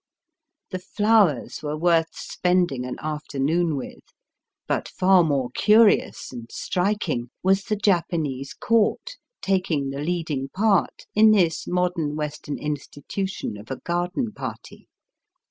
The 0.71 0.79
flowers 0.79 1.61
were 1.61 1.77
worth 1.77 2.17
spending 2.17 2.85
an 2.85 2.95
after 3.03 3.37
noon 3.37 3.75
with; 3.77 3.99
but 4.65 4.87
far 4.87 5.23
more 5.23 5.51
curious 5.53 6.33
and 6.33 6.49
striking 6.51 7.29
was 7.43 7.65
the 7.65 7.75
Japanese 7.75 8.55
Court 8.55 9.11
taking 9.43 9.91
the 9.91 9.99
leading 10.01 10.49
part 10.55 11.05
in 11.13 11.29
this 11.29 11.67
modem 11.67 12.15
Western 12.15 12.57
institution 12.57 13.55
of 13.57 13.69
a 13.69 13.75
garden 13.77 14.31
party. 14.31 14.87